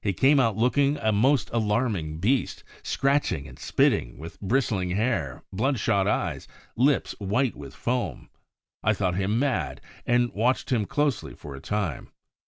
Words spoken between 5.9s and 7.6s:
eyes, lips white